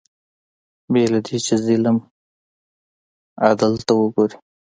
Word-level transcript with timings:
بې 0.91 1.03
له 1.11 1.19
دې 1.25 1.37
چې 1.45 1.55
ظلم 1.65 1.97
عدل 3.47 3.73
ته 3.85 3.93
وګوري 4.01 4.37